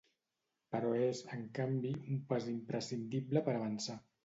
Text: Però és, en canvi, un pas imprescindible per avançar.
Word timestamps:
Però 0.75 0.89
és, 1.07 1.21
en 1.35 1.43
canvi, 1.59 1.93
un 2.15 2.25
pas 2.33 2.49
imprescindible 2.55 3.47
per 3.51 3.57
avançar. 3.61 4.03